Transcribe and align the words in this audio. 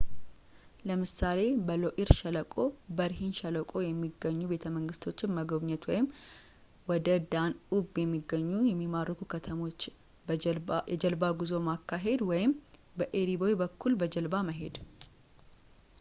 ለምሳሌ 0.89 1.39
በሎኢር 1.65 2.09
ሸለቆ 2.19 2.53
በርሂን 2.97 3.33
ሸለቆ 3.39 3.71
የሚገኙ 3.83 4.39
ቤተ 4.51 4.63
መንግሥቶችን 4.77 5.33
መጎብኘት 5.37 5.83
ወይም 5.89 6.07
ወደ 6.91 7.05
በዳንዑብ 7.19 7.93
የሚገኙ 8.03 8.49
የሚማርኩ 8.71 9.21
ከተሞች 9.33 9.83
የጀልባ 10.93 11.23
ጉዞ 11.41 11.53
ማካሄድ 11.69 12.23
ወይም 12.31 12.53
በኤሪ 13.01 13.29
ቦይ 13.43 13.55
በኩል 13.63 13.95
በጀልባ 14.03 14.39
መሄድ 14.49 14.77